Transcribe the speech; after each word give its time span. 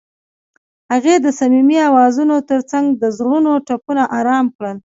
هغې 0.91 1.15
د 1.19 1.27
صمیمي 1.39 1.77
اوازونو 1.89 2.35
ترڅنګ 2.49 2.85
د 3.01 3.03
زړونو 3.17 3.51
ټپونه 3.67 4.03
آرام 4.19 4.45
کړل. 4.55 4.77